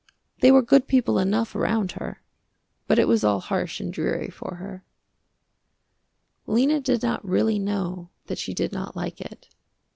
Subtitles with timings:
[0.39, 2.23] They were good people enough around her,
[2.87, 4.83] but it was all harsh and dreary for her.
[6.47, 9.47] Lena did not really know that she did not like it.